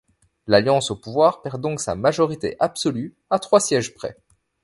[0.47, 4.17] L'alliance au pouvoir perd donc sa majorité absolue, à trois sièges près.